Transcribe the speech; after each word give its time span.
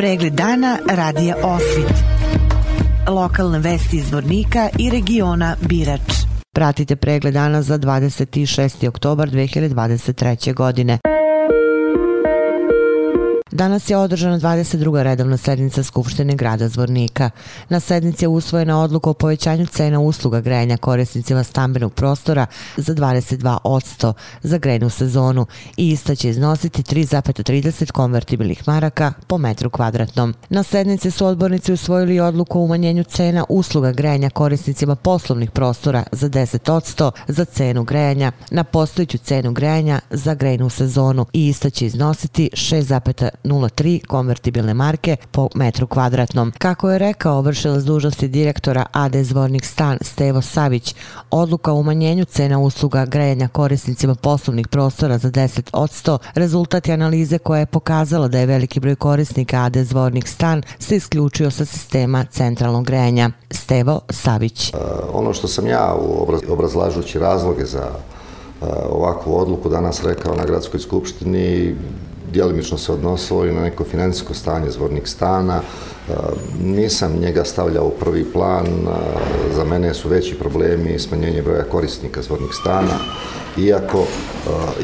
Pregled 0.00 0.32
dana 0.32 0.78
radija 0.88 1.36
Osvit. 1.42 1.94
Lokalne 3.08 3.58
vesti 3.58 3.96
iz 3.96 4.12
Vornika 4.12 4.68
i 4.78 4.90
regiona 4.90 5.56
Birač. 5.68 6.00
Pratite 6.54 6.96
pregled 6.96 7.34
dana 7.34 7.62
za 7.62 7.78
26. 7.78 8.88
oktobar 8.88 9.30
2023. 9.30 10.54
godine. 10.54 10.98
Danas 13.60 13.90
je 13.90 13.96
održana 13.96 14.38
22. 14.38 15.02
redovna 15.02 15.36
sednica 15.36 15.82
Skupštine 15.82 16.34
grada 16.34 16.68
Zvornika. 16.68 17.30
Na 17.68 17.80
sednici 17.80 18.24
je 18.24 18.28
usvojena 18.28 18.80
odluka 18.82 19.10
o 19.10 19.14
povećanju 19.14 19.66
cena 19.66 20.00
usluga 20.00 20.40
grejanja 20.40 20.76
korisnicima 20.76 21.44
stambenog 21.44 21.94
prostora 21.94 22.46
za 22.76 22.94
22% 22.94 24.12
za 24.42 24.58
grejnu 24.58 24.90
sezonu 24.90 25.46
i 25.76 25.90
ista 25.90 26.14
će 26.14 26.28
iznositi 26.28 26.82
3,30 26.82 27.92
konvertibilnih 27.92 28.68
maraka 28.68 29.12
po 29.26 29.38
metru 29.38 29.70
kvadratnom. 29.70 30.34
Na 30.48 30.62
sednici 30.62 31.10
su 31.10 31.26
odbornici 31.26 31.72
usvojili 31.72 32.20
odluku 32.20 32.60
o 32.60 32.64
umanjenju 32.64 33.04
cena 33.04 33.44
usluga 33.48 33.92
grejanja 33.92 34.30
korisnicima 34.30 34.96
poslovnih 34.96 35.50
prostora 35.50 36.04
za 36.12 36.28
10% 36.28 37.10
za 37.28 37.44
cenu 37.44 37.84
grejanja 37.84 38.32
na 38.50 38.64
postojiću 38.64 39.18
cenu 39.18 39.52
grejanja 39.52 40.00
za 40.10 40.34
grejnu 40.34 40.70
sezonu 40.70 41.26
i 41.32 41.48
ista 41.48 41.70
će 41.70 41.86
iznositi 41.86 42.50
6,0 42.52 43.49
0,3 43.50 44.06
konvertibilne 44.06 44.74
marke 44.74 45.16
po 45.30 45.48
metru 45.54 45.86
kvadratnom. 45.86 46.52
Kako 46.58 46.90
je 46.90 46.98
rekao 46.98 47.40
vršilac 47.40 47.82
dužnosti 47.82 48.28
direktora 48.28 48.86
AD 48.92 49.16
Zvornik 49.16 49.64
stan 49.64 49.98
Stevo 50.00 50.42
Savić, 50.42 50.94
odluka 51.30 51.72
o 51.72 51.80
umanjenju 51.80 52.24
cena 52.24 52.58
usluga 52.58 53.06
grejanja 53.06 53.48
korisnicima 53.48 54.14
poslovnih 54.14 54.68
prostora 54.68 55.18
za 55.18 55.30
10 55.30 55.70
od 55.72 55.90
100 55.90 56.18
rezultat 56.34 56.88
je 56.88 56.94
analize 56.94 57.38
koja 57.38 57.60
je 57.60 57.66
pokazala 57.66 58.28
da 58.28 58.38
je 58.38 58.46
veliki 58.46 58.80
broj 58.80 58.94
korisnika 58.94 59.64
AD 59.64 59.76
Zvornik 59.76 60.28
stan 60.28 60.62
se 60.78 60.96
isključio 60.96 61.50
sa 61.50 61.64
sistema 61.64 62.24
centralnog 62.24 62.86
grejanja. 62.86 63.30
Stevo 63.50 64.00
Savić. 64.08 64.68
E, 64.68 64.76
ono 65.12 65.32
što 65.32 65.48
sam 65.48 65.66
ja 65.66 65.96
u 66.00 66.26
obrazlažući 66.48 67.18
razloge 67.18 67.64
za 67.64 67.88
e, 67.88 68.64
ovakvu 68.90 69.38
odluku 69.38 69.68
danas 69.68 70.04
rekao 70.04 70.34
na 70.34 70.44
gradskoj 70.44 70.80
skupštini 70.80 71.74
dijelimično 72.32 72.78
se 72.78 72.92
odnosilo 72.92 73.46
i 73.46 73.52
na 73.52 73.60
neko 73.60 73.84
financijsko 73.84 74.34
stanje 74.34 74.70
zvornik 74.70 75.08
stana. 75.08 75.60
E, 76.08 76.12
nisam 76.62 77.12
njega 77.20 77.44
stavljao 77.44 77.86
u 77.86 77.94
prvi 78.00 78.24
plan, 78.32 78.66
e, 78.66 78.90
za 79.54 79.64
mene 79.64 79.94
su 79.94 80.08
veći 80.08 80.34
problemi 80.34 80.98
smanjenje 80.98 81.42
broja 81.42 81.64
korisnika 81.64 82.22
zvornik 82.22 82.54
stana, 82.54 82.98
iako 83.58 83.98
e, 83.98 84.08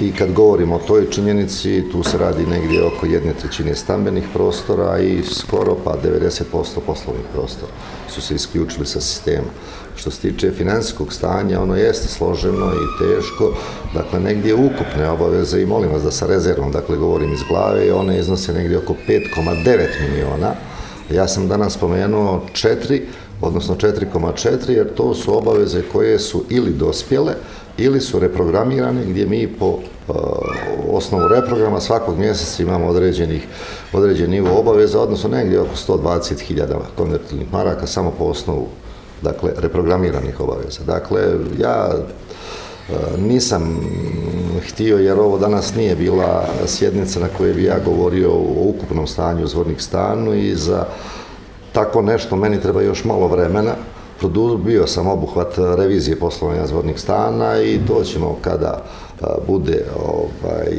i 0.00 0.12
kad 0.12 0.32
govorimo 0.32 0.74
o 0.74 0.86
toj 0.86 1.10
činjenici, 1.10 1.84
tu 1.92 2.02
se 2.02 2.18
radi 2.18 2.46
negdje 2.46 2.84
oko 2.84 3.06
jedne 3.06 3.32
trećine 3.32 3.74
stambenih 3.74 4.24
prostora 4.32 4.98
i 4.98 5.22
skoro 5.22 5.76
pa 5.84 5.96
90% 6.04 6.42
poslovnih 6.86 7.24
prostora 7.32 7.72
su 8.08 8.20
se 8.20 8.34
isključili 8.34 8.86
sa 8.86 9.00
sistema. 9.00 9.48
Što 9.96 10.10
se 10.10 10.20
tiče 10.20 10.50
finansijskog 10.52 11.12
stanja, 11.12 11.60
ono 11.60 11.76
jeste 11.76 12.08
složeno 12.08 12.72
i 12.72 13.04
teško, 13.04 13.52
dakle, 13.94 14.20
negdje 14.20 14.54
ukupne 14.54 15.10
obaveze 15.10 15.62
i 15.62 15.66
molim 15.66 15.90
vas 15.92 16.02
da 16.02 16.10
sa 16.10 16.26
rezervom, 16.26 16.72
dakle, 16.72 16.96
govorim 16.96 17.32
iz 17.32 17.40
glave, 17.48 17.92
one 17.92 18.18
iznose 18.18 18.52
negdje 18.52 18.78
oko 18.78 18.94
5,9 19.08 19.86
miliona. 20.08 20.54
Ja 21.10 21.28
sam 21.28 21.48
danas 21.48 21.74
spomenuo 21.74 22.42
4, 22.52 23.00
odnosno 23.40 23.74
4,4, 23.74 24.70
jer 24.70 24.94
to 24.94 25.14
su 25.14 25.38
obaveze 25.38 25.82
koje 25.92 26.18
su 26.18 26.44
ili 26.50 26.70
dospjele, 26.70 27.34
ili 27.78 28.00
su 28.00 28.18
reprogramirane, 28.18 29.04
gdje 29.04 29.26
mi 29.26 29.46
po 29.46 29.66
uh, 29.66 30.14
osnovu 30.90 31.28
reprograma 31.28 31.80
svakog 31.80 32.18
mjeseca 32.18 32.62
imamo 32.62 32.86
određenih, 32.86 33.46
određen 33.92 34.30
nivo 34.30 34.58
obaveza, 34.58 35.00
odnosno 35.00 35.30
negdje 35.30 35.60
oko 35.60 35.76
120.000 35.88 36.78
konvertilnih 36.96 37.52
maraka 37.52 37.86
samo 37.86 38.10
po 38.18 38.24
osnovu 38.24 38.68
dakle, 39.22 39.52
reprogramiranih 39.56 40.40
obaveza. 40.40 40.80
Dakle, 40.86 41.22
ja 41.58 41.88
e, 41.94 42.92
nisam 43.18 43.80
htio, 44.68 44.98
jer 44.98 45.20
ovo 45.20 45.38
danas 45.38 45.74
nije 45.74 45.96
bila 45.96 46.44
sjednica 46.66 47.20
na 47.20 47.28
kojoj 47.38 47.52
bi 47.52 47.64
ja 47.64 47.78
govorio 47.84 48.30
o 48.30 48.72
ukupnom 48.74 49.06
stanju 49.06 49.44
u 49.44 49.48
zvornik 49.48 49.80
stanu 49.80 50.34
i 50.34 50.54
za 50.54 50.84
tako 51.72 52.02
nešto 52.02 52.36
meni 52.36 52.60
treba 52.60 52.82
još 52.82 53.04
malo 53.04 53.28
vremena. 53.28 53.72
Produbio 54.18 54.86
sam 54.86 55.06
obuhvat 55.06 55.58
revizije 55.58 56.18
poslovanja 56.18 56.66
zvornik 56.66 56.98
stana 56.98 57.62
i 57.62 57.80
to 57.86 58.04
ćemo 58.04 58.38
kada 58.42 58.82
e, 59.20 59.24
bude 59.46 59.84
ovaj, 59.96 60.72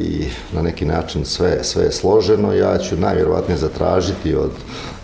na 0.52 0.62
neki 0.62 0.84
način 0.84 1.24
sve, 1.24 1.64
sve 1.64 1.92
složeno. 1.92 2.52
Ja 2.52 2.78
ću 2.78 2.96
najvjerovatnije 2.96 3.58
zatražiti 3.58 4.34
od 4.34 4.50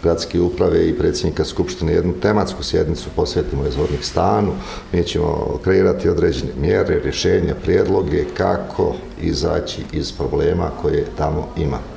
gradske 0.05 0.41
uprave 0.41 0.89
i 0.89 0.99
predsjednika 0.99 1.45
Skupštine 1.45 1.93
jednu 1.93 2.13
tematsku 2.23 2.63
sjednicu 2.63 3.09
posvetimo 3.17 3.67
izvornih 3.67 4.05
stanu. 4.07 4.53
Mi 4.93 5.03
ćemo 5.05 5.59
kreirati 5.65 6.09
određene 6.09 6.53
mjere, 6.61 7.01
rješenja, 7.05 7.55
prijedloge 7.65 8.25
kako 8.37 8.95
izaći 9.23 9.83
iz 9.93 10.13
problema 10.13 10.71
koje 10.83 11.07
tamo 11.17 11.49
ima. 11.57 11.94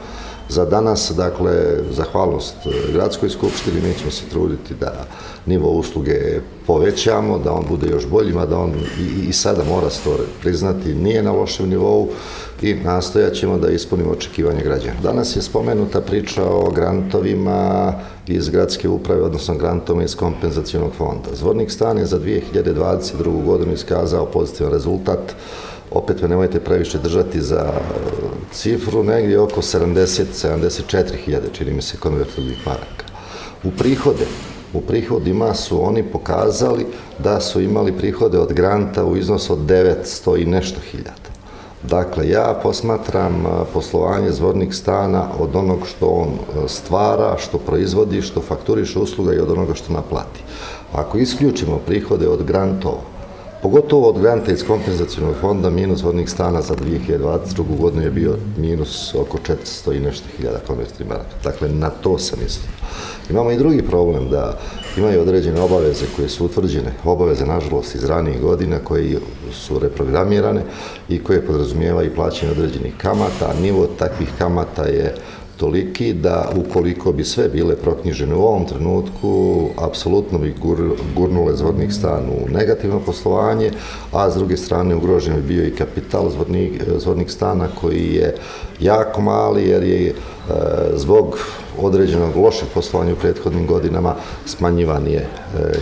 Za 0.50 0.66
danas, 0.66 1.12
dakle, 1.16 1.54
zahvalnost 1.92 2.56
e, 2.66 2.92
gradskoj 2.94 3.30
skupštini, 3.30 3.82
mi 3.82 3.94
ćemo 4.00 4.12
se 4.12 4.24
truditi 4.30 4.74
da 4.80 5.06
nivo 5.46 5.72
usluge 5.72 6.40
povećamo, 6.68 7.40
da 7.40 7.54
on 7.54 7.66
bude 7.70 7.88
još 7.90 8.08
boljima, 8.08 8.46
da 8.46 8.58
on 8.58 8.72
i, 9.00 9.30
i 9.30 9.34
sada 9.34 9.64
mora 9.64 9.90
se 9.90 10.04
to 10.04 10.18
priznati, 10.42 10.96
nije 10.96 11.24
na 11.24 11.32
lošem 11.32 11.70
nivou 11.70 12.10
i 12.62 12.74
nastojat 12.74 13.34
ćemo 13.34 13.58
da 13.58 13.70
ispunimo 13.70 14.12
očekivanje 14.12 14.62
građana. 14.64 15.00
Danas 15.04 15.36
je 15.36 15.42
spomenuta 15.42 16.02
priča 16.02 16.44
o 16.46 16.72
grantovima 16.72 17.94
iz 18.28 18.50
gradske 18.50 18.90
uprave, 18.90 19.22
odnosno 19.22 19.56
grantom 19.56 20.02
iz 20.02 20.16
kompenzacijonog 20.16 20.92
fonda. 20.98 21.30
Zvornik 21.36 21.72
stan 21.72 21.98
je 21.98 22.06
za 22.06 22.20
2022. 22.20 23.46
godinu 23.46 23.74
iskazao 23.74 24.26
pozitivan 24.26 24.72
rezultat, 24.72 25.36
opet 25.92 26.22
me 26.22 26.28
nemojte 26.28 26.60
previše 26.60 26.98
držati 26.98 27.42
za 27.42 27.74
cifru, 28.52 29.04
negdje 29.04 29.40
oko 29.40 29.62
70-74 29.62 31.16
hiljade, 31.26 31.48
čini 31.54 31.74
mi 31.74 31.82
se, 31.82 31.98
konvertibilnih 31.98 32.68
maraka. 32.68 33.06
U 33.64 33.72
prihode, 33.72 34.26
u 34.74 34.82
prihodima 34.82 35.54
su 35.54 35.86
oni 35.86 36.04
pokazali 36.04 36.86
da 37.20 37.42
su 37.42 37.62
imali 37.62 37.92
prihode 37.92 38.40
od 38.40 38.54
granta 38.54 39.06
u 39.06 39.18
iznosu 39.18 39.54
od 39.54 39.60
900 39.60 40.42
i 40.42 40.46
nešto 40.46 40.80
hiljada. 40.92 41.28
Dakle, 41.84 42.30
ja 42.30 42.60
posmatram 42.64 43.46
poslovanje 43.74 44.32
zvornik 44.32 44.74
stana 44.74 45.28
od 45.40 45.56
onog 45.56 45.88
što 45.88 46.08
on 46.08 46.30
e, 46.30 46.68
stvara, 46.68 47.38
što 47.38 47.58
proizvodi, 47.58 48.22
što 48.22 48.42
fakturiše 48.42 49.00
usluga 49.00 49.34
i 49.34 49.40
od 49.40 49.52
onoga 49.52 49.74
što 49.74 49.94
naplati. 49.94 50.44
Ako 50.94 51.18
isključimo 51.18 51.78
prihode 51.86 52.28
od 52.28 52.44
grantova, 52.44 53.02
Pogotovo 53.62 54.10
od 54.10 54.22
granta 54.22 54.52
iz 54.52 54.64
kompenzacijonog 54.68 55.36
fonda 55.42 55.70
minus 55.70 56.04
vodnih 56.04 56.30
stana 56.30 56.62
za 56.62 56.76
2022. 56.76 57.78
godinu 57.80 58.04
je 58.04 58.12
bio 58.12 58.36
minus 58.58 59.16
oko 59.16 59.38
400 59.38 59.98
i 59.98 60.00
nešto 60.00 60.26
hiljada 60.38 60.60
konvertnih 60.68 61.10
maraka. 61.10 61.36
Dakle, 61.44 61.70
na 61.70 61.90
to 61.90 62.18
sam 62.18 62.40
mislio. 62.44 62.70
Imamo 63.30 63.52
i 63.52 63.58
drugi 63.58 63.82
problem 63.82 64.30
da 64.30 64.58
imaju 64.98 65.22
određene 65.22 65.62
obaveze 65.62 66.06
koje 66.16 66.30
su 66.30 66.46
utvrđene, 66.46 66.94
obaveze 67.04 67.46
nažalost 67.46 67.96
iz 67.96 68.04
ranijih 68.04 68.42
godina 68.42 68.80
koje 68.80 69.20
su 69.52 69.80
reprogramirane 69.80 70.62
i 71.10 71.24
koje 71.24 71.46
podrazumijeva 71.46 72.04
i 72.04 72.16
plaćanje 72.16 72.52
određenih 72.52 72.94
kamata, 72.98 73.50
a 73.50 73.62
nivo 73.62 73.88
takvih 74.00 74.30
kamata 74.38 74.84
je 74.84 75.16
toliki 75.58 76.14
da 76.14 76.50
ukoliko 76.56 77.12
bi 77.12 77.24
sve 77.24 77.50
bile 77.50 77.76
proknjižene 77.76 78.36
u 78.36 78.42
ovom 78.42 78.66
trenutku, 78.66 79.66
apsolutno 79.78 80.40
bi 80.40 80.56
gurnule 81.16 81.56
zvodnik 81.56 81.94
stan 81.94 82.30
u 82.30 82.50
negativno 82.50 83.00
poslovanje, 83.00 83.72
a 84.12 84.32
s 84.32 84.36
druge 84.36 84.58
strane 84.58 84.96
ugrožen 84.96 85.36
bi 85.36 85.42
bio 85.42 85.68
i 85.68 85.76
kapital 85.76 86.30
zvodnik, 86.30 86.84
zvodnik 86.98 87.30
stana 87.30 87.68
koji 87.82 88.14
je 88.14 88.36
jako 88.80 89.22
mali 89.22 89.70
jer 89.70 89.84
je 89.84 90.08
e, 90.08 90.14
zbog 90.96 91.40
određenog 91.80 92.36
lošeg 92.36 92.68
poslovanja 92.74 93.14
u 93.14 93.16
prethodnim 93.16 93.68
godinama 93.68 94.16
smanjivan 94.46 95.08
je 95.08 95.20
e, 95.20 95.28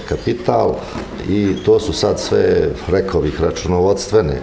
kapital 0.10 0.76
i 1.30 1.54
to 1.66 1.80
su 1.80 1.94
sad 1.94 2.20
sve, 2.20 2.70
rekao 2.88 3.22
bih, 3.22 3.42
računovodstvene 3.42 4.42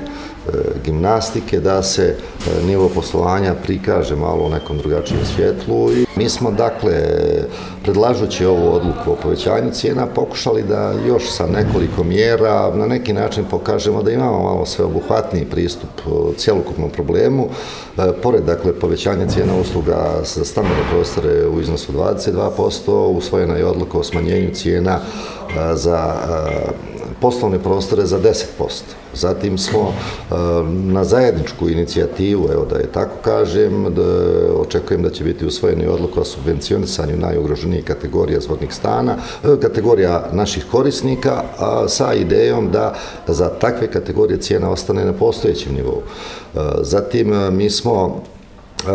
gimnastike, 0.85 1.61
da 1.61 1.83
se 1.83 2.03
e, 2.03 2.67
nivo 2.67 2.89
poslovanja 2.89 3.55
prikaže 3.63 4.17
malo 4.17 4.45
u 4.45 4.51
nekom 4.51 4.79
drugačijem 4.79 5.25
svjetlu. 5.37 5.93
I 5.93 6.07
mi 6.17 6.29
smo, 6.29 6.51
dakle, 6.51 6.93
predlažući 7.83 8.47
ovu 8.47 8.75
odluku 8.75 9.13
o 9.13 9.17
povećanju 9.23 9.71
cijena, 9.73 10.07
pokušali 10.07 10.63
da 10.63 10.93
još 11.07 11.31
sa 11.31 11.47
nekoliko 11.47 12.05
mjera 12.05 12.75
na 12.75 12.87
neki 12.87 13.13
način 13.13 13.45
pokažemo 13.51 14.03
da 14.03 14.11
imamo 14.11 14.43
malo 14.43 14.67
sveobuhvatniji 14.67 15.45
pristup 15.45 15.91
e, 15.99 16.37
cijelokupnom 16.37 16.91
problemu. 16.91 17.49
E, 17.99 18.13
pored, 18.23 18.45
dakle, 18.45 18.73
povećanja 18.73 19.27
cijena 19.27 19.53
usluga 19.61 20.21
za 20.25 20.45
stambene 20.45 20.83
prostore 20.91 21.47
u 21.47 21.61
iznosu 21.61 21.93
22%, 21.93 22.91
usvojena 22.91 23.55
je 23.55 23.67
odluka 23.67 23.99
o 23.99 24.05
smanjenju 24.05 24.55
cijena 24.55 24.99
za 25.75 26.15
poslovne 27.23 27.59
prostore 27.59 28.07
za 28.07 28.19
10%. 28.19 28.35
Zatim 29.15 29.59
smo 29.59 29.81
e, 29.81 30.35
na 30.69 31.05
zajedničku 31.05 31.69
inicijativu, 31.69 32.49
evo 32.53 32.67
da 32.71 32.77
je 32.77 32.93
tako 32.93 33.17
kažem, 33.25 33.95
da 33.95 34.03
očekujem 34.57 35.03
da 35.03 35.11
će 35.11 35.25
biti 35.25 35.47
usvojeni 35.47 35.87
odluka 35.87 36.21
o 36.21 36.25
subvencionisanju 36.25 37.17
najugroženijih 37.17 37.85
kategorija 37.85 38.41
zvodnih 38.41 38.75
stana, 38.75 39.17
e, 39.45 39.61
kategorija 39.61 40.29
naših 40.33 40.67
korisnika, 40.71 41.43
a 41.59 41.89
sa 41.89 42.15
idejom 42.15 42.71
da 42.71 42.95
za 43.27 43.49
takve 43.49 43.91
kategorije 43.91 44.41
cijena 44.41 44.71
ostane 44.71 45.05
na 45.05 45.13
postojećem 45.13 45.75
nivou. 45.75 46.03
E, 46.03 46.59
zatim 46.81 47.55
mi 47.57 47.71
smo 47.71 48.23
Eh, 48.89 48.91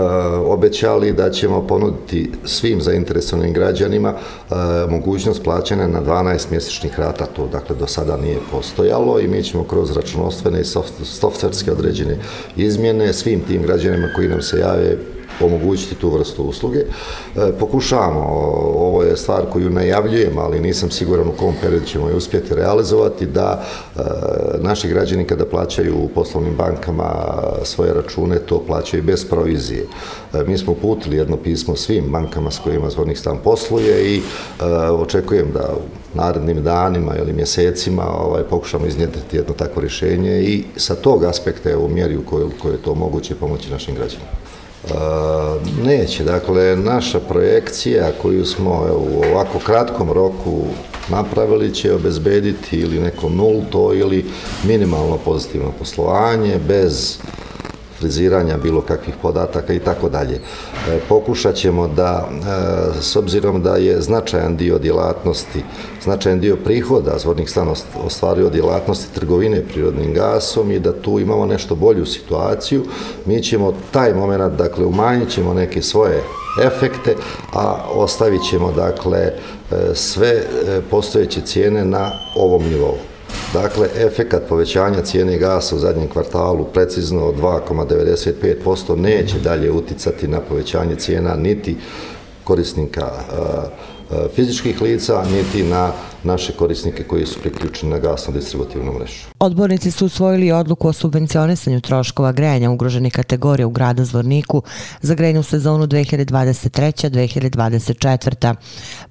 obećali 0.46 1.14
da 1.14 1.30
ćemo 1.30 1.68
ponuditi 1.68 2.32
svim 2.46 2.82
zainteresovanim 2.82 3.54
građanima 3.54 4.14
e, 4.14 4.54
mogućnost 4.90 5.44
plaćanja 5.44 5.88
na 5.88 6.02
12 6.02 6.52
mjesečnih 6.52 7.00
rata, 7.00 7.26
to 7.26 7.48
dakle 7.48 7.76
do 7.76 7.88
sada 7.88 8.18
nije 8.18 8.38
postojalo 8.52 9.20
i 9.20 9.28
mi 9.28 9.44
ćemo 9.44 9.64
kroz 9.64 9.92
računostvene 9.92 10.62
i 10.62 10.66
softverske 11.04 11.72
određene 11.72 12.18
izmjene 12.56 13.14
svim 13.14 13.40
tim 13.48 13.62
građanima 13.62 14.08
koji 14.16 14.28
nam 14.28 14.42
se 14.42 14.60
jave 14.60 14.98
omogućiti 15.42 15.96
tu 15.96 16.10
vrstu 16.10 16.44
usluge. 16.44 16.80
E, 16.80 16.86
Pokušavamo, 17.60 18.20
ovo 18.76 19.04
je 19.04 19.18
stvar 19.18 19.42
koju 19.54 19.70
najavljujem, 19.70 20.38
ali 20.38 20.60
nisam 20.60 20.92
siguran 20.92 21.28
u 21.28 21.32
kom 21.32 21.54
periodu 21.62 21.86
ćemo 21.86 22.10
je 22.10 22.16
uspjeti 22.16 22.56
realizovati, 22.56 23.26
da 23.26 23.64
e, 23.96 24.02
naši 24.60 24.88
građani 24.88 25.24
kada 25.24 25.46
plaćaju 25.46 25.96
u 25.98 26.08
poslovnim 26.08 26.56
bankama 26.56 27.14
svoje 27.64 27.94
račune, 27.94 28.40
to 28.40 28.64
plaćaju 28.68 29.04
bez 29.04 29.26
provizije. 29.26 29.86
E, 30.34 30.44
mi 30.48 30.58
smo 30.58 30.72
uputili 30.72 31.18
jedno 31.18 31.38
pismo 31.38 31.76
svim 31.76 32.12
bankama 32.12 32.52
s 32.52 32.60
kojima 32.60 32.90
zvornik 32.90 33.18
stan 33.18 33.38
posluje 33.44 34.16
i 34.16 34.22
očekujem 35.00 35.52
da 35.54 35.74
u 35.76 36.18
narednim 36.18 36.64
danima 36.64 37.16
ili 37.16 37.34
mjesecima 37.34 38.04
ovaj, 38.08 38.44
pokušamo 38.44 38.86
iznjediti 38.86 39.38
jedno 39.38 39.54
takvo 39.54 39.82
rješenje 39.82 40.42
i 40.42 40.64
sa 40.76 40.96
tog 40.96 41.24
aspekta 41.24 41.78
u 41.78 41.90
mjeri 41.90 42.18
u 42.18 42.24
kojoj 42.26 42.76
je 42.76 42.82
to 42.82 42.96
moguće 42.96 43.36
pomoći 43.36 43.72
našim 43.72 43.96
građanima. 43.96 44.47
E, 44.86 44.90
neće, 45.84 46.24
dakle, 46.24 46.76
naša 46.76 47.20
projekcija 47.20 48.12
koju 48.22 48.46
smo 48.46 48.72
u 48.98 49.24
ovako 49.32 49.60
kratkom 49.60 50.12
roku 50.12 50.64
napravili 51.10 51.74
će 51.74 51.94
obezbediti 51.94 52.78
ili 52.78 53.00
neko 53.00 53.30
nulto 53.30 53.94
ili 53.94 54.26
minimalno 54.64 55.18
pozitivno 55.18 55.72
poslovanje 55.80 56.60
bez 56.68 57.18
friziranja 58.00 58.58
bilo 58.58 58.82
kakvih 58.82 59.16
podataka 59.22 59.74
i 59.74 59.80
tako 59.80 60.10
dalje. 60.10 60.36
E, 60.36 61.00
pokušat 61.10 61.56
ćemo 61.56 61.88
da, 61.88 62.30
e, 62.30 63.02
s 63.02 63.16
obzirom 63.16 63.64
da 63.64 63.76
je 63.76 64.02
značajan 64.02 64.58
dio 64.58 64.78
djelatnosti, 64.80 65.64
značajan 66.04 66.40
dio 66.40 66.56
prihoda 66.56 67.18
zvornih 67.18 67.50
stana 67.50 67.72
ostvario 68.06 68.50
djelatnosti 68.50 69.14
trgovine 69.16 69.64
prirodnim 69.74 70.14
gasom 70.14 70.72
i 70.72 70.80
da 70.80 71.02
tu 71.02 71.20
imamo 71.20 71.46
nešto 71.46 71.76
bolju 71.76 72.06
situaciju, 72.06 72.84
mi 73.26 73.44
ćemo 73.44 73.74
taj 73.92 74.14
moment, 74.14 74.54
dakle, 74.58 74.86
umanjit 74.86 75.30
ćemo 75.30 75.54
neke 75.54 75.82
svoje 75.82 76.24
efekte, 76.64 77.16
a 77.54 77.86
ostavit 77.94 78.42
ćemo, 78.50 78.72
dakle, 78.72 79.20
e, 79.20 79.34
sve 79.94 80.44
postojeće 80.90 81.42
cijene 81.42 81.86
na 81.86 82.12
ovom 82.36 82.64
nivou. 82.64 83.17
Dakle, 83.54 83.88
efekat 83.96 84.44
povećanja 84.50 85.02
cijene 85.02 85.38
gasa 85.38 85.76
u 85.76 85.80
zadnjem 85.80 86.08
kvartalu 86.10 86.66
precizno 86.74 87.26
od 87.26 87.36
2,95% 87.36 88.96
neće 88.96 89.40
dalje 89.40 89.72
uticati 89.72 90.28
na 90.28 90.40
povećanje 90.40 90.96
cijena 90.96 91.36
niti 91.36 91.76
korisnika 92.44 93.12
fizičkih 94.36 94.82
lica, 94.82 95.24
niti 95.32 95.64
na 95.64 95.92
naše 96.28 96.54
korisnike 96.54 97.04
koji 97.04 97.26
su 97.26 97.40
priključeni 97.40 97.92
na 97.92 98.00
gasno 98.00 98.34
distributivnu 98.34 98.94
mrežu. 98.94 99.28
Odbornici 99.40 99.92
su 99.92 100.06
usvojili 100.06 100.52
odluku 100.52 100.88
o 100.88 100.94
subvencionisanju 100.94 101.82
troškova 101.82 102.32
grejanja 102.32 102.72
ugroženih 102.72 103.14
kategorija 103.14 103.68
u 103.68 103.70
gradu 103.70 104.06
Zvorniku 104.06 104.62
za 105.02 105.16
grejnu 105.16 105.44
sezonu 105.44 105.88
2023-2024. 105.88 108.56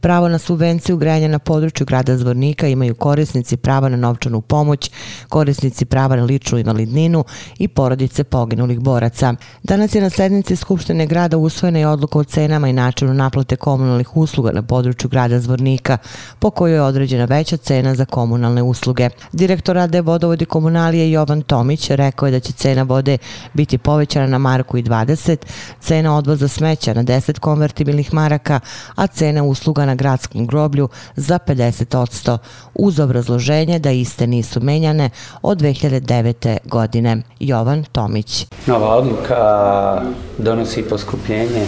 Pravo 0.01 0.29
na 0.29 0.39
subvenciju 0.39 0.97
grejanja 0.97 1.29
na 1.29 1.39
području 1.39 1.87
grada 1.87 2.17
Zvornika 2.17 2.69
imaju 2.69 2.95
korisnici 2.95 3.57
prava 3.57 3.89
na 3.89 3.97
novčanu 3.97 4.41
pomoć, 4.41 4.91
korisnici 5.29 5.85
prava 5.85 6.17
na 6.17 6.25
ličnu 6.25 6.59
invalidninu 6.59 7.25
i 7.59 7.69
porodice 7.69 8.25
poginulih 8.25 8.81
boraca. 8.81 9.35
Danas 9.63 9.95
je 9.95 10.01
na 10.01 10.11
sednici 10.11 10.57
Skupštine 10.57 11.07
grada 11.07 11.37
usvojena 11.37 11.79
je 11.79 11.89
odluka 11.89 12.19
o 12.19 12.25
cenama 12.25 12.69
i 12.69 12.73
načinu 12.73 13.15
naplate 13.15 13.57
komunalnih 13.57 14.17
usluga 14.17 14.53
na 14.53 14.63
području 14.63 15.11
grada 15.11 15.41
Zvornika, 15.41 15.99
po 16.39 16.51
kojoj 16.51 16.75
je 16.75 16.83
određena 17.07 17.25
veća 17.25 17.57
cena 17.57 17.95
za 17.95 18.05
komunalne 18.05 18.63
usluge. 18.63 19.09
Direktor 19.33 19.77
rade 19.77 20.01
vodovodi 20.01 20.45
komunalije 20.45 21.11
Jovan 21.11 21.43
Tomić 21.43 21.91
rekao 21.91 22.27
je 22.27 22.33
da 22.33 22.41
će 22.41 22.53
cena 22.53 22.83
vode 22.83 23.19
biti 23.55 23.79
povećana 23.79 24.27
na 24.27 24.39
marku 24.39 24.79
i 24.79 24.83
20, 24.83 25.37
cena 25.81 26.17
odvoza 26.17 26.49
smeća 26.49 26.95
na 26.95 27.05
10 27.05 27.39
konvertibilnih 27.39 28.15
maraka, 28.15 28.61
a 28.95 29.07
cena 29.07 29.45
usluga 29.45 29.87
na 29.87 29.95
gradskom 29.95 30.47
groblju 30.47 30.89
za 31.17 31.39
50% 31.39 32.39
uz 32.75 33.01
obrazloženje 33.01 33.79
da 33.79 33.91
iste 33.91 34.27
nisu 34.27 34.61
menjane 34.61 35.11
od 35.43 35.59
2009. 35.61 36.59
godine. 36.65 37.23
Jovan 37.41 37.85
Tomić. 37.93 38.47
Nova 38.67 38.97
odluka 38.97 40.03
donosi 40.39 40.83
poskupljenje 40.83 41.67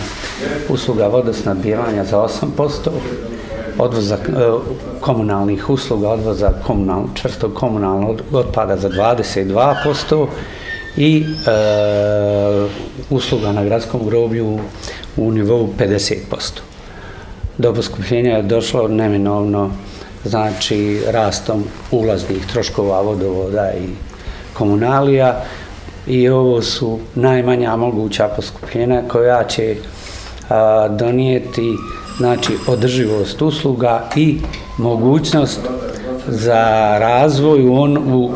usluga 0.69 1.07
vodosnadbivanja 1.07 2.05
za 2.05 2.17
8%, 2.17 2.91
odvoza 3.79 4.15
e, 4.15 4.19
komunalnih 5.01 5.71
usluga, 5.71 6.09
odvoza 6.09 6.53
komunal, 6.67 7.05
čvrstog 7.15 7.55
komunalnog 7.55 8.21
otpada 8.33 8.77
za 8.77 8.89
22% 8.89 10.27
i 10.97 11.25
e, 11.25 11.27
usluga 13.11 13.53
na 13.53 13.65
gradskom 13.65 14.01
groblju 14.07 14.59
u 15.17 15.31
nivou 15.31 15.69
50%. 15.79 16.15
Do 17.59 17.75
poskupljenja 17.75 18.37
je 18.37 18.43
došlo 18.43 18.89
neminovno 18.89 19.71
znači 20.25 21.01
rastom 21.11 21.65
ulaznih 21.91 22.47
troškova 22.47 23.01
vodovoda 23.01 23.73
i 23.73 23.89
komunalija 24.53 25.43
i 26.07 26.29
ovo 26.29 26.63
su 26.63 26.99
najmanja 27.15 27.77
moguća 27.77 28.29
poskupljenja 28.37 29.03
koja 29.09 29.45
će 29.45 29.77
a, 30.49 30.89
donijeti 30.89 31.75
znači 32.19 32.53
održivost 32.67 33.43
usluga 33.43 34.09
i 34.17 34.39
mogućnost 34.79 35.61
za 36.27 36.97
razvoj 36.99 37.69
on 37.71 37.99
u 37.99 38.31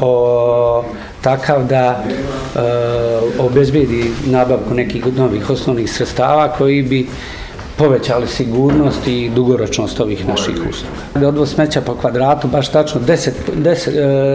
o, 0.00 0.84
takav 1.22 1.66
da 1.66 2.04
e, 2.04 2.58
obezbedi 3.38 4.10
nabavku 4.26 4.74
nekih 4.74 5.16
novih 5.16 5.50
osnovnih 5.50 5.92
sredstava 5.92 6.48
koji 6.48 6.82
bi 6.82 7.06
povećali 7.82 8.26
sigurnost 8.26 9.06
i 9.06 9.30
dugoročnost 9.34 10.00
ovih 10.00 10.28
naših 10.28 10.54
usluga. 10.70 11.28
Odvoz 11.28 11.54
smeća 11.54 11.80
po 11.80 11.94
kvadratu, 11.94 12.48
baš 12.48 12.68
tačno 12.68 13.00
10, 13.00 13.30
10, 13.56 13.90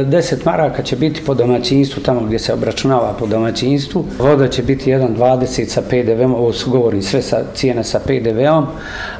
10 0.05 0.35
maraka 0.45 0.83
će 0.83 0.95
biti 0.95 1.21
po 1.25 1.33
domaćinstvu, 1.33 2.03
tamo 2.03 2.21
gdje 2.21 2.39
se 2.39 2.53
obračunava 2.53 3.13
po 3.19 3.27
domaćinstvu. 3.27 4.05
Voda 4.19 4.47
će 4.47 4.63
biti 4.63 4.91
1,20 4.91 5.65
sa 5.65 5.81
PDV-om, 5.81 6.35
ovo 6.35 6.53
su 6.53 6.71
govorim 6.71 7.01
sve 7.01 7.21
sa 7.21 7.43
cijene 7.53 7.83
sa 7.83 7.99
PDV-om, 7.99 8.65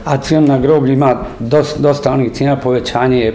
a 0.06 0.18
cijena 0.18 0.48
na 0.48 0.60
groblju 0.60 0.94
ima 0.94 1.26
dosta, 1.40 1.80
dosta 1.80 2.12
onih 2.12 2.32
cijena, 2.32 2.60
povećanje 2.60 3.20
je, 3.20 3.34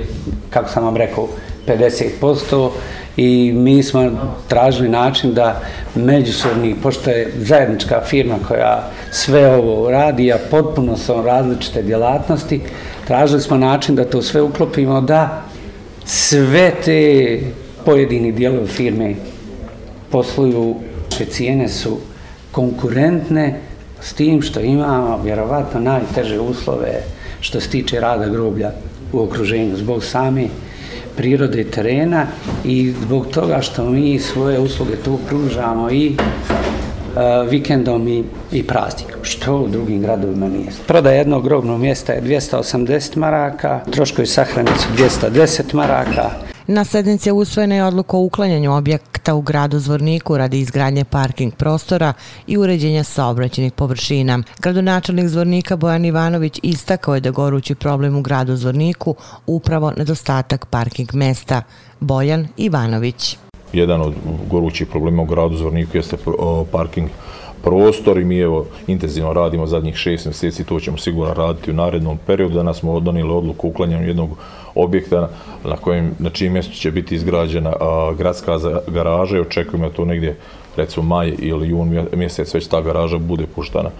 kako 0.51 0.69
sam 0.71 0.85
vam 0.85 0.97
rekao, 0.97 1.29
50%, 1.67 2.71
i 3.17 3.53
mi 3.53 3.83
smo 3.83 4.11
tražili 4.49 4.89
način 4.89 5.35
da 5.35 5.61
međusobni, 5.95 6.77
pošto 6.83 7.11
je 7.11 7.33
zajednička 7.37 8.01
firma 8.07 8.35
koja 8.49 8.91
sve 9.11 9.57
ovo 9.57 9.91
radi, 9.91 10.33
a 10.33 10.39
potpuno 10.51 10.97
su 10.97 11.23
različite 11.23 11.83
djelatnosti, 11.83 12.61
tražili 13.07 13.41
smo 13.41 13.57
način 13.57 13.95
da 13.95 14.05
to 14.05 14.23
sve 14.23 14.43
uklopimo, 14.43 15.01
da 15.01 15.43
sve 16.05 16.73
te 16.85 17.41
pojedini 17.85 18.33
dijelovi 18.33 18.67
firme 18.67 19.15
posluju, 20.11 20.77
že 21.19 21.25
cijene 21.25 21.69
su 21.69 21.99
konkurentne 22.53 23.61
s 24.01 24.13
tim 24.13 24.43
što 24.43 24.61
imamo 24.61 25.21
vjerovatno 25.25 25.81
najteže 25.81 26.41
uslove 26.41 27.03
što 27.41 27.61
se 27.61 27.69
tiče 27.69 28.01
rada 28.01 28.29
groblja 28.29 28.71
u 29.13 29.21
okruženju. 29.21 29.77
Zbog 29.77 30.05
same 30.05 30.47
prirode 31.17 31.65
terena 31.65 32.27
i 32.65 32.95
zbog 33.03 33.27
toga 33.27 33.61
što 33.61 33.91
mi 33.91 34.19
svoje 34.19 34.59
usluge 34.59 34.97
tu 35.05 35.19
pružamo 35.29 35.91
i 35.91 36.17
uh, 36.17 37.51
vikendom 37.51 38.09
i, 38.09 38.25
i 38.53 38.63
praznikom, 38.63 39.21
što 39.23 39.57
u 39.57 39.69
drugim 39.69 40.03
gradovima 40.03 40.49
nije. 40.49 40.67
Proda 40.87 41.11
jednog 41.11 41.45
grobnog 41.45 41.81
mjesta 41.81 42.13
je 42.13 42.23
280 42.23 43.17
maraka, 43.17 43.81
troškovi 43.91 44.27
sahrane 44.27 44.71
su 44.79 44.89
210 45.03 45.75
maraka, 45.75 46.31
Na 46.67 46.85
sednici 46.85 47.29
je 47.29 47.33
usvojena 47.33 47.75
je 47.75 47.85
odluka 47.85 48.17
o 48.17 48.21
uklanjanju 48.21 48.77
objekta 48.77 49.35
u 49.35 49.41
gradu 49.41 49.79
Zvorniku 49.79 50.39
radi 50.39 50.61
izgradnje 50.61 51.05
parking 51.05 51.55
prostora 51.55 52.13
i 52.47 52.57
uređenja 52.57 53.05
saobraćenih 53.05 53.73
površina. 53.73 54.43
Gradonačelnik 54.59 55.29
Zvornika 55.29 55.77
Bojan 55.77 56.05
Ivanović 56.05 56.61
istakao 56.63 57.15
je 57.15 57.21
da 57.21 57.31
gorući 57.31 57.75
problem 57.75 58.17
u 58.17 58.23
gradu 58.23 58.57
Zvorniku 58.57 59.15
upravo 59.47 59.93
nedostatak 59.97 60.67
parking 60.67 61.15
mesta. 61.15 61.63
Bojan 62.01 62.49
Ivanović. 62.57 63.37
Jedan 63.73 64.01
od 64.01 64.15
gorućih 64.51 64.87
problema 64.87 65.23
u 65.23 65.27
gradu 65.27 65.57
Zvorniku 65.57 65.97
jeste 65.97 66.17
parking 66.73 67.09
prostor 67.63 68.19
i 68.19 68.25
mi 68.25 68.39
evo 68.39 68.67
intenzivno 68.87 69.33
radimo 69.33 69.67
zadnjih 69.67 69.97
šest 69.97 70.27
mjeseci, 70.27 70.65
to 70.65 70.81
ćemo 70.81 70.99
sigurno 70.99 71.35
raditi 71.35 71.71
u 71.71 71.75
narednom 71.75 72.19
periodu. 72.27 72.55
Danas 72.55 72.79
smo 72.79 72.93
odonili 72.93 73.31
odluku 73.31 73.69
uklanjanju 73.69 74.07
jednog 74.07 74.31
objekta 74.75 75.29
na 75.65 75.77
kojem, 75.77 76.15
na 76.19 76.31
čijem 76.31 76.53
mjestu 76.53 76.75
će 76.75 76.91
biti 76.91 77.15
izgrađena 77.15 77.73
a, 77.81 78.13
gradska 78.19 78.59
garaža 78.87 79.37
i 79.37 79.41
očekujemo 79.41 79.89
da 79.89 79.95
to 79.95 80.05
negdje 80.05 80.37
recimo 80.77 81.07
maj 81.07 81.35
ili 81.39 81.69
jun 81.69 82.07
mjesec 82.13 82.55
već 82.55 82.67
ta 82.67 82.81
garaža 82.81 83.19
bude 83.19 83.47
puštana 83.47 83.91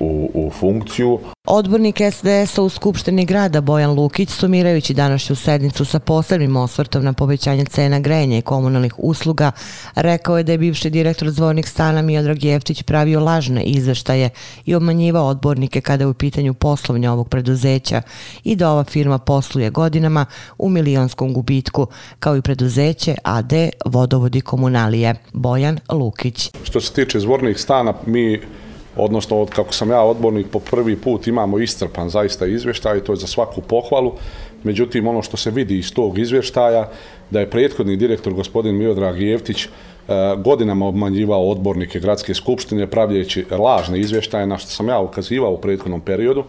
u, 0.00 0.30
u 0.34 0.50
funkciju. 0.50 1.18
Odbornik 1.46 2.00
SDS-a 2.12 2.62
u 2.62 2.68
Skupštini 2.68 3.24
grada 3.24 3.60
Bojan 3.60 3.90
Lukić, 3.90 4.30
sumirajući 4.30 4.94
današnju 4.94 5.36
sednicu 5.36 5.84
sa 5.84 5.98
posebnim 5.98 6.56
osvrtom 6.56 7.04
na 7.04 7.12
povećanje 7.12 7.64
cena 7.64 8.00
grenja 8.00 8.38
i 8.38 8.42
komunalnih 8.42 8.94
usluga, 8.98 9.52
rekao 9.94 10.38
je 10.38 10.44
da 10.44 10.52
je 10.52 10.58
bivši 10.58 10.90
direktor 10.90 11.30
zvornih 11.30 11.68
stana 11.68 12.02
Miodrag 12.02 12.44
Jeftić 12.44 12.82
pravio 12.82 13.20
lažne 13.20 13.62
izveštaje 13.62 14.30
i 14.64 14.74
obmanjivao 14.74 15.26
odbornike 15.26 15.80
kada 15.80 16.04
je 16.04 16.08
u 16.08 16.14
pitanju 16.14 16.54
poslovnja 16.54 17.12
ovog 17.12 17.28
preduzeća 17.28 18.02
i 18.44 18.56
da 18.56 18.70
ova 18.70 18.84
firma 18.84 19.18
posluje 19.18 19.70
godinama 19.70 20.26
u 20.58 20.68
milionskom 20.68 21.32
gubitku, 21.32 21.86
kao 22.18 22.36
i 22.36 22.42
preduzeće 22.42 23.14
AD 23.22 23.52
Vodovodi 23.84 24.40
komunalije. 24.40 25.14
Bojan 25.32 25.78
Lukić. 25.88 26.50
Što 26.62 26.80
se 26.80 26.92
tiče 26.92 27.20
zvornih 27.20 27.60
stana, 27.60 27.94
mi 28.06 28.40
odnosno 28.96 29.40
od 29.40 29.50
kako 29.50 29.72
sam 29.72 29.90
ja 29.90 30.00
odbornik 30.00 30.46
po 30.52 30.58
prvi 30.58 30.96
put 30.96 31.26
imamo 31.26 31.58
istrpan 31.58 32.10
zaista 32.10 32.46
izvještaj 32.46 32.98
i 32.98 33.00
to 33.00 33.12
je 33.12 33.16
za 33.16 33.26
svaku 33.26 33.60
pohvalu. 33.60 34.12
Međutim, 34.62 35.06
ono 35.06 35.22
što 35.22 35.36
se 35.36 35.50
vidi 35.50 35.78
iz 35.78 35.94
tog 35.94 36.18
izvještaja, 36.18 36.88
da 37.30 37.40
je 37.40 37.50
prethodni 37.50 37.96
direktor 37.96 38.32
gospodin 38.32 38.76
Miodrag 38.76 39.20
Jevtić 39.20 39.64
e, 39.64 39.68
godinama 40.44 40.86
obmanjivao 40.86 41.50
odbornike 41.50 42.00
gradske 42.00 42.34
skupštine 42.34 42.86
pravljeći 42.86 43.44
lažne 43.50 44.00
izvještaje 44.00 44.46
na 44.46 44.58
što 44.58 44.70
sam 44.70 44.88
ja 44.88 45.00
ukazivao 45.00 45.52
u 45.52 45.60
prethodnom 45.60 46.00
periodu. 46.00 46.44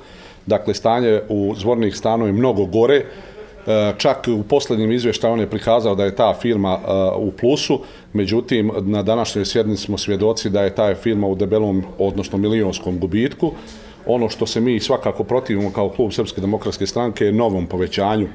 Dakle, 0.46 0.74
stanje 0.74 1.22
u 1.30 1.54
zvornih 1.58 1.96
stanu 1.96 2.26
je 2.26 2.32
mnogo 2.32 2.66
gore, 2.66 3.06
E, 3.68 3.94
čak 3.98 4.28
u 4.28 4.44
posljednjem 4.44 4.92
izvještaju 4.92 5.34
on 5.34 5.40
je 5.40 5.50
prikazao 5.50 5.96
da 5.96 6.06
je 6.06 6.16
ta 6.16 6.34
firma 6.42 6.74
e, 6.74 6.92
u 7.18 7.32
plusu, 7.32 7.80
međutim 8.14 8.72
na 8.82 9.04
današnjoj 9.04 9.46
sjednici 9.46 9.84
smo 9.84 9.98
svjedoci 9.98 10.50
da 10.50 10.64
je 10.64 10.76
ta 10.76 10.96
firma 10.96 11.28
u 11.28 11.36
debelom, 11.36 11.84
odnosno 11.98 12.38
milijonskom 12.38 13.00
gubitku. 13.00 13.52
Ono 14.06 14.30
što 14.30 14.46
se 14.46 14.62
mi 14.62 14.80
svakako 14.80 15.24
protivimo 15.24 15.72
kao 15.72 15.90
klub 15.90 16.12
Srpske 16.12 16.42
demokratske 16.42 16.88
stranke 16.88 17.26
je 17.26 17.32
novom 17.32 17.68
povećanju 17.68 18.28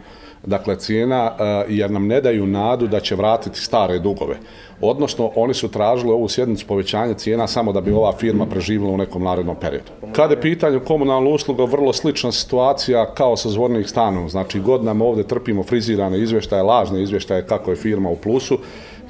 dakle 0.47 0.77
cijena 0.77 1.33
e, 1.39 1.65
jer 1.69 1.91
nam 1.91 2.07
ne 2.07 2.21
daju 2.21 2.47
nadu 2.47 2.87
da 2.87 3.01
će 3.01 3.15
vratiti 3.15 3.61
stare 3.61 3.99
dugove. 3.99 4.37
Odnosno, 4.81 5.31
oni 5.37 5.55
su 5.55 5.69
tražili 5.71 6.13
ovu 6.13 6.29
sjednicu 6.29 6.67
povećanja 6.67 7.15
cijena 7.15 7.47
samo 7.47 7.73
da 7.73 7.81
bi 7.81 7.93
ova 7.93 8.13
firma 8.13 8.47
preživila 8.47 8.91
u 8.91 8.97
nekom 8.97 9.23
narednom 9.23 9.57
periodu. 9.61 9.91
Kada 10.13 10.35
je 10.35 10.41
pitanje 10.41 10.79
komunalna 10.79 11.31
usluga, 11.31 11.65
vrlo 11.65 11.93
slična 11.93 12.33
situacija 12.33 13.15
kao 13.15 13.37
sa 13.37 13.49
zvornih 13.49 13.89
stanom. 13.89 14.29
Znači, 14.29 14.61
godinama 14.61 15.05
ovdje 15.05 15.25
trpimo 15.25 15.63
frizirane 15.63 16.19
izvještaje, 16.19 16.63
lažne 16.63 17.03
izvještaje 17.03 17.47
kako 17.47 17.71
je 17.71 17.77
firma 17.77 18.09
u 18.09 18.17
plusu. 18.17 18.59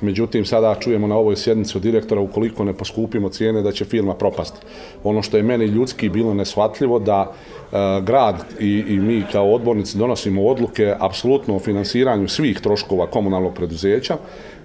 Međutim, 0.03 0.45
sada 0.45 0.75
čujemo 0.75 1.07
na 1.07 1.17
ovoj 1.17 1.37
sjednici 1.37 1.77
od 1.77 1.83
direktora 1.83 2.21
ukoliko 2.21 2.65
ne 2.65 2.73
poskupimo 2.73 3.29
cijene 3.29 3.63
da 3.63 3.73
će 3.73 3.85
firma 3.85 4.15
propasti. 4.15 4.59
Ono 5.05 5.23
što 5.23 5.37
je 5.37 5.43
meni 5.43 5.65
ljudski 5.65 6.09
bilo 6.09 6.35
nesvatljivo 6.35 6.99
da 6.99 7.33
e, 7.33 7.77
grad 8.03 8.45
i, 8.61 8.85
i 8.89 8.97
mi 8.97 9.23
kao 9.33 9.55
odbornici 9.55 9.99
donosimo 9.99 10.47
odluke 10.47 10.95
apsolutno 10.99 11.57
o 11.57 11.59
finansiranju 11.59 12.29
svih 12.29 12.61
troškova 12.61 13.07
komunalnog 13.07 13.55
preduzeća, 13.55 14.17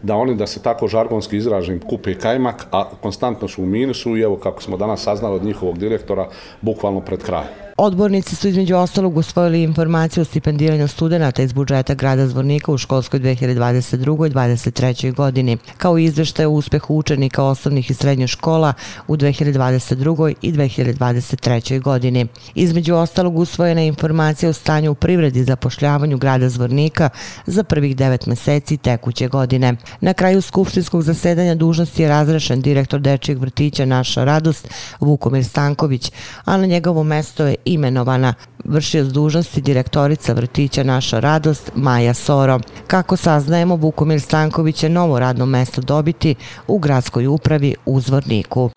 da 0.01 0.15
oni 0.15 0.35
da 0.35 0.47
se 0.47 0.63
tako 0.63 0.87
žargonski 0.87 1.37
izražim 1.37 1.79
kupe 1.79 2.13
kajmak, 2.13 2.67
a 2.71 2.89
konstantno 3.01 3.47
su 3.47 3.63
u 3.63 3.65
minusu 3.65 4.17
i 4.17 4.21
evo 4.21 4.35
kako 4.35 4.61
smo 4.61 4.77
danas 4.77 5.03
saznali 5.03 5.35
od 5.35 5.43
njihovog 5.43 5.77
direktora, 5.77 6.29
bukvalno 6.61 7.01
pred 7.01 7.23
krajem. 7.23 7.66
Odbornici 7.79 8.35
su 8.35 8.47
između 8.47 8.75
ostalog 8.75 9.17
usvojili 9.17 9.63
informaciju 9.63 10.21
o 10.21 10.25
stipendiranju 10.25 10.87
studenta 10.87 11.41
iz 11.41 11.53
budžeta 11.53 11.93
grada 11.93 12.27
Zvornika 12.27 12.71
u 12.71 12.77
školskoj 12.77 13.19
2022. 13.19 14.27
i 14.27 14.29
2023. 14.29 15.13
godini, 15.13 15.57
kao 15.77 15.97
i 15.97 16.03
izveštaj 16.03 16.45
o 16.45 16.49
uspehu 16.49 16.97
učenika 16.97 17.43
osnovnih 17.43 17.91
i 17.91 17.93
srednjih 17.93 18.29
škola 18.29 18.73
u 19.07 19.17
2022. 19.17 20.33
i 20.41 20.51
2023. 20.51 21.81
godini. 21.81 22.27
Između 22.55 22.95
ostalog 22.95 23.37
usvojena 23.37 23.81
je 23.81 23.87
informacija 23.87 24.49
o 24.49 24.53
stanju 24.53 24.91
u 24.91 24.95
privredi 24.95 25.43
za 25.43 25.55
pošljavanju 25.55 26.17
grada 26.17 26.49
Zvornika 26.49 27.09
za 27.45 27.63
prvih 27.63 27.95
devet 27.95 28.25
meseci 28.25 28.77
tekuće 28.77 29.27
godine. 29.27 29.75
Na 30.01 30.13
kraju 30.13 30.41
skupštinskog 30.41 31.01
zasedanja 31.01 31.55
dužnosti 31.55 32.01
je 32.01 32.09
razrešen 32.09 32.61
direktor 32.61 32.99
Dečijeg 32.99 33.39
vrtića 33.39 33.85
Naša 33.85 34.23
radost 34.23 34.67
Vukomir 34.99 35.45
Stanković, 35.45 36.11
a 36.45 36.57
na 36.57 36.65
njegovo 36.65 37.03
mesto 37.03 37.45
je 37.45 37.55
imenovana 37.73 38.33
vršio 38.63 39.05
s 39.05 39.13
dužnosti 39.13 39.61
direktorica 39.61 40.33
vrtića 40.33 40.83
Naša 40.83 41.19
radost 41.19 41.71
Maja 41.75 42.13
Soro. 42.13 42.59
Kako 42.87 43.17
saznajemo, 43.17 43.75
Vukomir 43.75 44.21
Stanković 44.21 44.75
će 44.75 44.89
novo 44.89 45.19
radno 45.19 45.45
mesto 45.45 45.81
dobiti 45.81 46.35
u 46.67 46.77
gradskoj 46.77 47.27
upravi 47.27 47.75
u 47.85 47.99
Zvorniku. 47.99 48.69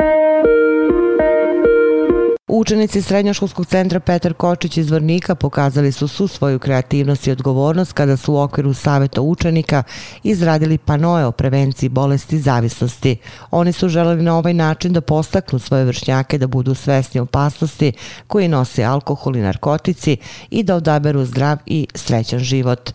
Učenici 2.52 3.02
Srednjoškolskog 3.02 3.66
centra 3.66 4.00
Petar 4.00 4.35
Kočić 4.35 4.76
iz 4.76 4.90
Vrnika 4.90 5.35
pokazali 5.35 5.92
su 5.92 6.09
su 6.09 6.28
svoju 6.28 6.59
kreativnost 6.59 7.26
i 7.26 7.30
odgovornost 7.30 7.92
kada 7.92 8.16
su 8.16 8.35
u 8.35 8.38
okviru 8.38 8.75
Saveta 8.75 9.21
učenika 9.21 9.83
izradili 10.23 10.78
panoje 10.78 11.26
o 11.26 11.33
prevenciji 11.33 11.88
bolesti 11.88 12.37
i 12.37 12.40
zavisnosti. 12.40 13.16
Oni 13.50 13.73
su 13.73 13.88
želeli 13.88 14.23
na 14.23 14.37
ovaj 14.38 14.54
način 14.54 14.92
da 14.92 15.00
postaknu 15.00 15.59
svoje 15.59 15.85
vršnjake 15.85 16.38
da 16.38 16.47
budu 16.47 16.75
svesni 16.75 17.21
opasnosti 17.21 17.92
koji 18.26 18.49
nose 18.49 18.85
alkohol 18.85 19.37
i 19.37 19.40
narkotici 19.40 20.16
i 20.50 20.62
da 20.62 20.76
odaberu 20.76 21.25
zdrav 21.25 21.59
i 21.66 21.87
srećan 21.95 22.38
život. 22.38 22.90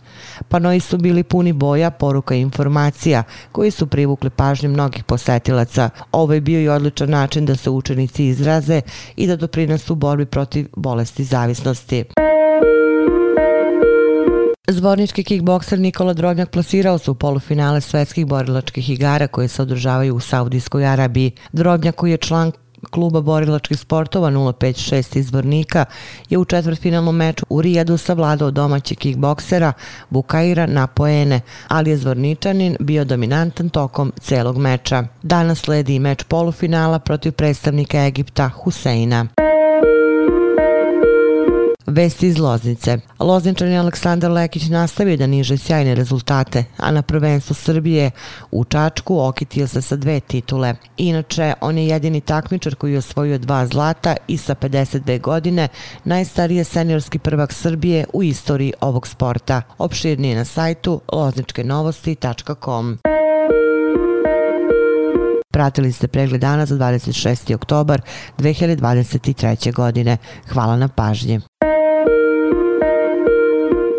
Panoji 0.48 0.80
su 0.80 0.98
bili 0.98 1.22
puni 1.22 1.52
boja, 1.52 1.90
poruka 1.90 2.34
i 2.34 2.40
informacija 2.40 3.22
koji 3.52 3.70
su 3.70 3.86
privukli 3.86 4.30
pažnju 4.30 4.68
mnogih 4.68 5.04
posetilaca. 5.04 5.90
Ovo 6.12 6.32
je 6.32 6.40
bio 6.40 6.60
i 6.60 6.68
odličan 6.68 7.10
način 7.10 7.46
da 7.46 7.56
se 7.56 7.70
učenici 7.70 8.24
izraze 8.24 8.80
i 9.16 9.26
da 9.26 9.45
doprinesu 9.46 9.92
u 9.92 9.96
borbi 9.96 10.26
protiv 10.26 10.66
bolesti 10.76 11.24
zavisnosti. 11.24 12.04
Zvornički 14.68 15.24
kickbokser 15.24 15.78
Nikola 15.78 16.12
Drobnjak 16.12 16.50
plasirao 16.50 16.98
se 16.98 17.10
u 17.10 17.14
polufinale 17.14 17.80
svetskih 17.80 18.26
borilačkih 18.26 18.90
igara 18.90 19.26
koje 19.26 19.48
se 19.48 19.62
održavaju 19.62 20.14
u 20.14 20.20
Saudijskoj 20.20 20.86
Arabiji. 20.86 21.32
Drobnjak 21.52 21.94
koji 21.94 22.10
je 22.10 22.16
član 22.16 22.52
kluba 22.86 23.20
borilačkih 23.20 23.78
sportova 23.78 24.30
056 24.30 25.18
izbornika 25.18 25.84
je 26.30 26.38
u 26.38 26.44
četvrtfinalnom 26.44 27.16
meču 27.16 27.46
u 27.48 27.62
Rijadu 27.62 27.96
savladao 27.96 28.50
domaći 28.50 28.94
kickboksera 28.94 29.72
Bukaira 30.10 30.66
na 30.66 30.86
poene, 30.86 31.40
ali 31.68 31.90
je 31.90 31.96
zvorničanin 31.96 32.76
bio 32.80 33.04
dominantan 33.04 33.68
tokom 33.68 34.12
celog 34.20 34.58
meča. 34.58 35.04
Danas 35.22 35.58
sledi 35.58 35.98
meč 35.98 36.22
polufinala 36.22 36.98
protiv 36.98 37.32
predstavnika 37.32 38.06
Egipta 38.06 38.48
Huseina. 38.48 39.26
Vesti 41.86 42.26
iz 42.26 42.38
Loznice. 42.38 42.98
Lozničani 43.18 43.78
Aleksandar 43.78 44.30
Lekić 44.30 44.68
nastavio 44.68 45.16
da 45.16 45.26
niže 45.26 45.56
sjajne 45.56 45.94
rezultate, 45.94 46.64
a 46.76 46.90
na 46.90 47.02
prvenstvu 47.02 47.54
Srbije 47.54 48.10
u 48.50 48.64
Čačku 48.64 49.20
okitio 49.20 49.66
se 49.66 49.82
sa 49.82 49.96
dve 49.96 50.20
titule. 50.20 50.74
Inače, 50.96 51.52
on 51.60 51.78
je 51.78 51.88
jedini 51.88 52.20
takmičar 52.20 52.74
koji 52.74 52.92
je 52.92 52.98
osvojio 52.98 53.38
dva 53.38 53.66
zlata 53.66 54.16
i 54.28 54.36
sa 54.36 54.54
52 54.54 55.20
godine 55.20 55.68
najstarije 56.04 56.64
seniorski 56.64 57.18
prvak 57.18 57.52
Srbije 57.52 58.04
u 58.12 58.22
istoriji 58.22 58.72
ovog 58.80 59.06
sporta. 59.06 59.62
Opširnije 59.78 60.36
na 60.36 60.44
sajtu 60.44 61.00
lozničkenovosti.com. 61.12 62.98
Pratili 65.52 65.92
ste 65.92 66.08
pregled 66.08 66.40
dana 66.40 66.66
za 66.66 66.74
26. 66.74 67.54
oktobar 67.54 68.00
2023. 68.38 69.72
godine. 69.72 70.16
Hvala 70.48 70.76
na 70.76 70.88
pažnje. 70.88 71.40